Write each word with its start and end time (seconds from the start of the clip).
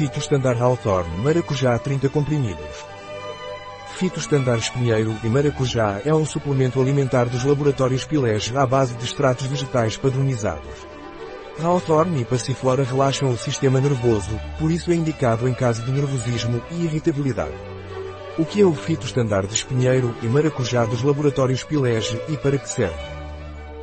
Fito 0.00 0.18
Standard 0.18 0.58
Hawthorne 0.58 1.14
Maracujá 1.18 1.78
30 1.78 2.08
comprimidos. 2.08 2.86
Fito 3.98 4.18
Standard 4.18 4.62
Espinheiro 4.62 5.14
e 5.22 5.28
Maracujá 5.28 6.00
é 6.06 6.14
um 6.14 6.24
suplemento 6.24 6.80
alimentar 6.80 7.26
dos 7.26 7.44
laboratórios 7.44 8.06
Pilege 8.06 8.56
à 8.56 8.64
base 8.64 8.94
de 8.94 9.04
extratos 9.04 9.44
vegetais 9.44 9.98
padronizados. 9.98 10.74
Hawthorne 11.62 12.22
e 12.22 12.24
Passiflora 12.24 12.82
relaxam 12.82 13.28
o 13.28 13.36
sistema 13.36 13.78
nervoso, 13.78 14.40
por 14.58 14.70
isso 14.70 14.90
é 14.90 14.94
indicado 14.94 15.46
em 15.46 15.52
caso 15.52 15.82
de 15.82 15.92
nervosismo 15.92 16.62
e 16.70 16.84
irritabilidade. 16.84 17.52
O 18.38 18.46
que 18.46 18.62
é 18.62 18.64
o 18.64 18.72
Fito 18.72 19.04
Standard 19.04 19.52
Espinheiro 19.52 20.16
e 20.22 20.26
Maracujá 20.28 20.86
dos 20.86 21.02
laboratórios 21.02 21.62
Pilege 21.62 22.18
e 22.26 22.38
para 22.38 22.56
que 22.56 22.70
serve? 22.70 23.19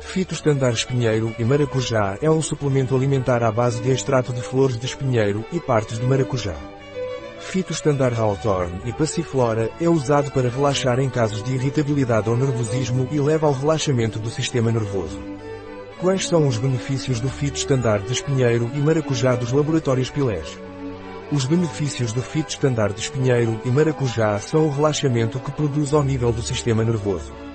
Fito 0.08 0.32
Standard 0.32 0.74
Espinheiro 0.74 1.34
e 1.38 1.44
Maracujá 1.44 2.16
é 2.22 2.30
um 2.30 2.40
suplemento 2.40 2.96
alimentar 2.96 3.42
à 3.42 3.52
base 3.52 3.82
de 3.82 3.90
extrato 3.90 4.32
de 4.32 4.40
flores 4.40 4.78
de 4.78 4.86
espinheiro 4.86 5.44
e 5.52 5.60
partes 5.60 5.98
de 5.98 6.06
maracujá. 6.06 6.54
Fito 7.38 7.74
Standard 7.74 8.18
Hawthorne 8.18 8.80
e 8.86 8.92
Passiflora 8.94 9.70
é 9.78 9.86
usado 9.86 10.30
para 10.30 10.48
relaxar 10.48 10.98
em 10.98 11.10
casos 11.10 11.42
de 11.42 11.54
irritabilidade 11.54 12.30
ou 12.30 12.38
nervosismo 12.38 13.06
e 13.12 13.20
leva 13.20 13.46
ao 13.46 13.52
relaxamento 13.52 14.18
do 14.18 14.30
sistema 14.30 14.72
nervoso. 14.72 15.20
Quais 16.00 16.26
são 16.26 16.48
os 16.48 16.56
benefícios 16.56 17.20
do 17.20 17.28
Fito 17.28 17.58
Standard 17.58 18.06
de 18.06 18.14
Espinheiro 18.14 18.70
e 18.74 18.78
Maracujá 18.78 19.34
dos 19.34 19.52
laboratórios 19.52 20.08
Pilege? 20.08 20.58
Os 21.30 21.44
benefícios 21.44 22.14
do 22.14 22.22
Fito 22.22 22.48
Standard 22.48 22.94
de 22.94 23.02
Espinheiro 23.02 23.60
e 23.62 23.68
Maracujá 23.68 24.38
são 24.38 24.66
o 24.68 24.70
relaxamento 24.70 25.38
que 25.38 25.52
produz 25.52 25.92
ao 25.92 26.02
nível 26.02 26.32
do 26.32 26.40
sistema 26.40 26.82
nervoso. 26.82 27.47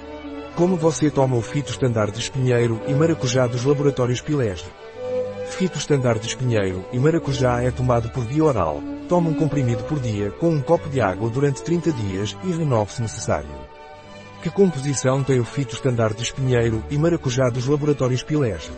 Como 0.56 0.78
você 0.78 1.10
toma 1.10 1.36
o 1.36 1.42
Fito 1.42 1.72
Standard 1.72 2.12
de 2.12 2.20
Espinheiro 2.20 2.80
e 2.88 2.94
Maracujá 2.94 3.48
dos 3.48 3.66
laboratórios 3.66 4.22
Pilege? 4.22 4.66
Fito 5.50 5.80
Standard 5.80 6.20
de 6.20 6.28
Espinheiro 6.28 6.86
e 6.94 7.00
Maracujá 7.00 7.64
é 7.64 7.72
tomado 7.72 8.10
por 8.10 8.24
via 8.24 8.44
oral. 8.44 8.80
Toma 9.10 9.32
um 9.32 9.34
comprimido 9.34 9.84
por 9.86 10.00
dia 10.00 10.30
com 10.30 10.52
um 10.52 10.62
copo 10.62 10.88
de 10.90 11.02
água 11.02 11.28
durante 11.28 11.64
30 11.64 11.92
dias 11.94 12.38
e 12.44 12.52
renove 12.52 12.94
se 12.94 13.02
necessário. 13.02 13.50
Que 14.44 14.52
composição 14.52 15.24
tem 15.24 15.40
o 15.40 15.46
Fito 15.46 15.74
Standard 15.74 16.16
de 16.16 16.22
Espinheiro 16.22 16.84
e 16.88 17.00
Maracujá 17.00 17.50
dos 17.50 17.66
laboratórios 17.66 18.22
Pilege? 18.22 18.70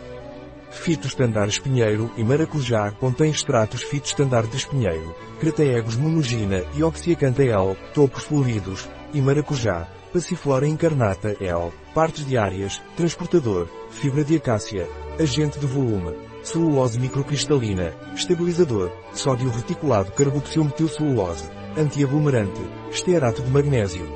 Fito 0.70 1.06
Standard 1.06 1.50
Espinheiro 1.50 2.10
e 2.16 2.24
Maracujá 2.24 2.90
contém 2.92 3.30
extratos 3.30 3.82
Fito 3.82 4.06
Standard 4.06 4.48
de 4.48 4.56
Espinheiro, 4.56 5.14
Crataegos 5.40 5.96
monogina 5.96 6.62
e 6.74 6.82
Oxiacanta 6.82 7.42
L, 7.42 7.76
topos 7.94 8.24
floridos, 8.24 8.88
e 9.12 9.20
Maracujá, 9.20 9.88
Passiflora 10.12 10.66
incarnata 10.66 11.36
L, 11.40 11.72
partes 11.94 12.26
diárias, 12.26 12.80
transportador, 12.96 13.68
fibra 13.90 14.24
de 14.24 14.36
acácia, 14.36 14.88
agente 15.20 15.58
de 15.58 15.66
volume, 15.66 16.14
celulose 16.42 16.98
microcristalina, 16.98 17.92
estabilizador, 18.14 18.90
sódio 19.12 19.50
reticulado 19.50 20.12
carboxilmetilcelulose, 20.12 21.50
antiaglomerante, 21.76 22.62
estearato 22.90 23.42
de 23.42 23.50
magnésio. 23.50 24.06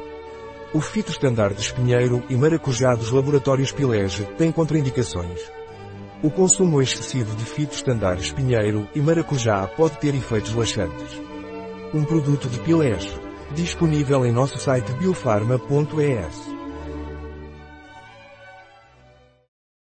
O 0.72 0.80
Fito 0.80 1.10
Standard 1.10 1.54
de 1.54 1.62
Espinheiro 1.62 2.22
e 2.30 2.36
Maracujá 2.36 2.94
dos 2.94 3.10
laboratórios 3.10 3.72
Pilege 3.72 4.24
tem 4.38 4.52
contraindicações. 4.52 5.59
O 6.22 6.30
consumo 6.30 6.82
excessivo 6.82 7.34
de 7.34 7.46
Fito 7.46 7.74
Standard 7.74 8.20
Espinheiro 8.20 8.86
e 8.94 9.00
Maracujá 9.00 9.66
pode 9.68 9.98
ter 9.98 10.14
efeitos 10.14 10.52
laxantes. 10.52 11.18
Um 11.94 12.04
produto 12.04 12.46
de 12.46 12.58
Pilege. 12.60 13.18
Disponível 13.54 14.26
em 14.26 14.30
nosso 14.30 14.58
site 14.58 14.92
biofarma.es. 14.92 16.49